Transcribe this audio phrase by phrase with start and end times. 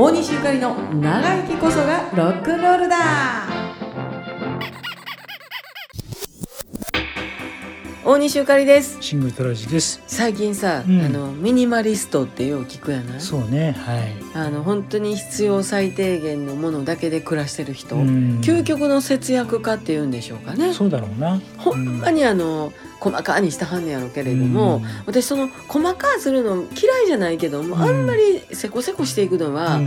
[0.00, 3.48] 大西ゆかりの長生きこそがロックンロールだ。
[8.04, 8.98] 大西ゆかりです。
[9.00, 10.00] シングルトラジです。
[10.06, 11.00] 最近さ、うん。
[11.00, 13.20] あのミニマリストってよう聞くやない？
[13.20, 14.14] そうね、はい。
[14.34, 18.40] あの本当に必要最低限のものだけで暮らしてる人、うん。
[18.40, 20.74] 究極の節約家っていうんでしょうかね。
[20.74, 21.40] そうだろうな。
[21.56, 24.82] ほんまにあの細かにしたはんねやろうけれども、うん。
[25.06, 27.82] 私その細かするの嫌いじゃないけども、うん。
[27.82, 29.80] あんまりせこせこしていくのは、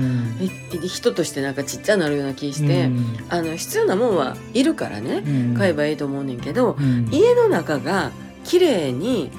[0.88, 3.18] 人としてなんかちっちゃなるような気して、うん。
[3.30, 5.54] あの必要なもんはいるからね、うん。
[5.56, 7.10] 買えばいいと思うねんけど、うん。
[7.12, 8.12] 家の中が
[8.52, 9.32] 綺麗に。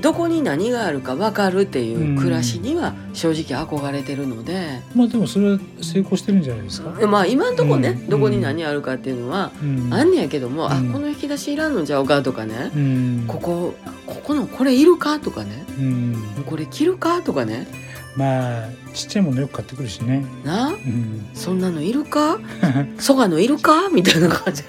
[0.00, 6.90] どこに何があるか分かるっていう暮らしには正直憧れてるので、まあでもそれは成功してるんじゃないですか？
[7.08, 9.92] まあ今んとこね、うんどこに何あるかっていうのは、うん。
[9.92, 10.92] あんねやけども、あうん。
[10.92, 13.24] この引き出しいらんのちゃうかとかね、うん。
[13.26, 13.74] ここ
[14.06, 15.64] ここのこれいるかとかね。
[15.78, 16.16] うん。
[16.46, 17.66] これ着るかとかね
[18.14, 20.22] まあちっちゃいものよく買ってくるしね。
[20.44, 20.68] な？
[20.68, 21.26] うん。
[21.32, 22.38] そんなのいるか？
[22.98, 23.88] そがのいるか？
[23.90, 24.62] みたいな感じ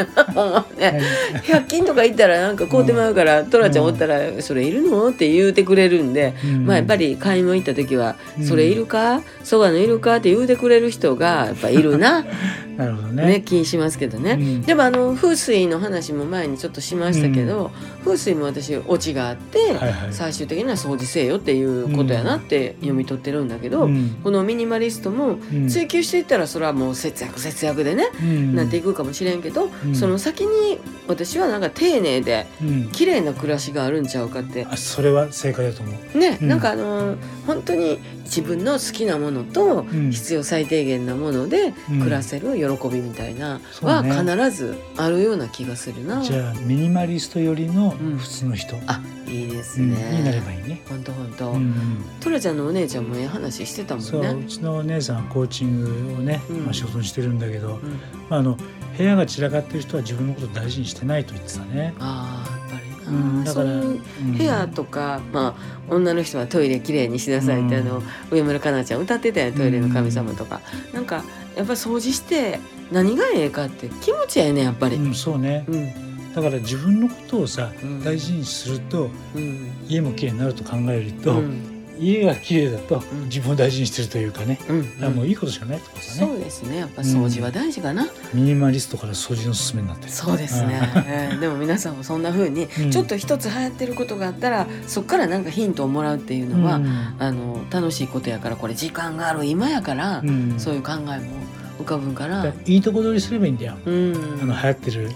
[0.80, 1.02] ね。
[1.45, 6.66] 100均とか行ったらなんか買うてまうから、トラちゃんおったら「それいるの?」って言うてくれるんで、うん。
[6.66, 8.45] まあやっぱり買い物行った時は「うん。
[8.45, 9.21] それいるか？
[9.44, 12.25] そがのいるか?」って言うてくれる人がやっぱいるな
[12.77, 13.25] なるほどね。
[13.25, 13.41] ね。
[13.41, 14.31] 気にしますけどね。
[14.33, 14.61] うん。
[14.61, 17.71] でもあの風水の話も前にちょっとしましたけど、
[18.03, 20.13] 風水も私オチがあって、はいはい。
[20.13, 24.19] 最終的には掃除せよっていうことやなって読み取ってるんだけど、うん。
[24.23, 25.67] このミニマリストもうん。
[25.67, 28.55] 追求していったらそれはもう節約節約でね、うん。
[28.55, 29.95] なっていくかもしれんけど、うん。
[29.95, 32.89] その先に私はなんか丁寧でうん。
[32.91, 34.65] 綺麗な暮らしがあるんちゃうかって。
[34.69, 36.17] あそれは正解だと思う。
[36.17, 36.47] ね、うん。
[36.47, 40.11] なんかあのー本当に自分の好きなものとうん。
[40.11, 46.22] 必要最低限なものでうん暮らせる喜びみたいなはね必ずあるような気がするな。
[46.22, 50.17] じゃあミニマリストよりのうん普通の人、あいいですうんね。
[50.20, 50.81] になればいいね。
[50.88, 51.52] 本当本当。
[51.52, 51.75] うん
[52.20, 54.30] トラちゃんのお姉ちゃんもええ話してたもんそうね。
[54.30, 58.58] うちのお姉さんはコーチングをね、うんまあ、仕事にしてるんだけど、うんまあ、あの
[58.98, 61.93] 部屋が散らかってる人は自分のこと大事にしてないと言ってたね。
[61.99, 64.37] ああやっぱりうな、んだからそういううん。
[64.37, 67.87] 部屋とか、まあ女の人はトイレきれいにしなさいって、うん。
[67.87, 70.61] あの上村かなちゃん歌ってたよトイレの神様とか、
[70.93, 71.23] なんか
[71.55, 72.59] やっぱ掃除して
[72.92, 74.95] 何がええかって気持ちやねやっぱり。
[74.95, 75.65] うん、そうね。
[75.67, 76.33] うん。
[76.33, 78.03] だから自分のことをさ、うん。
[78.03, 79.71] 大事にするとうん。
[79.87, 81.73] 家も綺麗になると考えると、うん
[82.03, 83.23] 家が綺麗だとうん。
[83.25, 86.77] 自分を大事にしてるというかね、うんもういいことしかないってことだね、そうですね。
[86.77, 90.11] やっぱ掃除は大事かな、ミニマリストから掃除のすすめになってる。
[90.11, 92.92] そうですね、えーでも皆さんもそんな風にうん。
[92.92, 97.15] ちょっと一つ流行ってることがあったらそっからなんかヒントをもらうっていうのは、うん。
[97.19, 100.55] あの楽しいことやからこれ時間がある今やから、うん。
[100.58, 102.44] そういう考えも浮かぶんから。
[102.44, 105.10] ら、いいとこ取りすればいいんだよ、うん、あの流行ってる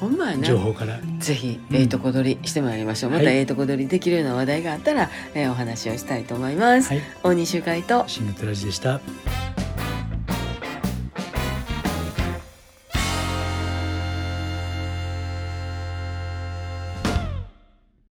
[0.43, 3.35] 情報から、ぜひうんええとこ取りしてまいりましょう、またはい。
[3.37, 7.01] ええとこ取りできるような話題があったら、えーお話をしたいと思います、はい。
[7.23, 8.03] 大西ゆかりと。
[8.07, 8.99] シングルトラジでした。